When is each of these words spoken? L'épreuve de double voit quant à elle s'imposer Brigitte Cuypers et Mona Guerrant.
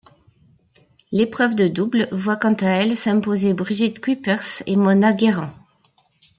L'épreuve 1.11 1.53
de 1.53 1.67
double 1.67 2.07
voit 2.11 2.35
quant 2.35 2.55
à 2.55 2.65
elle 2.65 2.95
s'imposer 2.97 3.53
Brigitte 3.53 3.99
Cuypers 4.01 4.63
et 4.65 4.75
Mona 4.75 5.13
Guerrant. 5.13 5.53